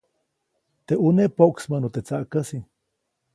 [0.85, 2.57] Teʼ ʼuneʼ poʼksmäʼnu teʼ tsaʼkäsi.